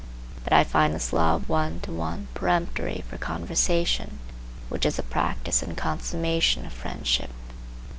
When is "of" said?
1.35-1.47, 6.65-6.73